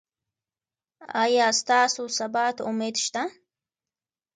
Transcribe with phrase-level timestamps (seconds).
[1.23, 3.23] ایا ستاسو سبا ته امید شته؟